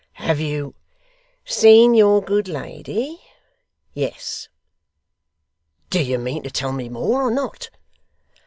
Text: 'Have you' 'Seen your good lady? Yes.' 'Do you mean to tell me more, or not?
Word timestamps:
'Have 0.13 0.39
you' 0.39 0.73
'Seen 1.45 1.93
your 1.93 2.23
good 2.23 2.47
lady? 2.47 3.21
Yes.' 3.93 4.49
'Do 5.91 6.01
you 6.01 6.17
mean 6.17 6.41
to 6.41 6.49
tell 6.49 6.71
me 6.71 6.89
more, 6.89 7.21
or 7.21 7.29
not? 7.29 7.69